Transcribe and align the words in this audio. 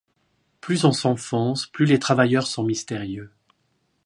Plus 0.61 0.83
on 0.85 0.93
s'enfonce, 0.93 1.67
plus 1.67 1.85
les 1.85 1.99
travailleurs 1.99 2.47
sont 2.47 2.63
mystérieux. 2.63 3.29